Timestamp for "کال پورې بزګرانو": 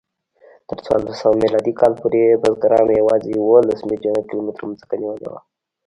1.79-2.97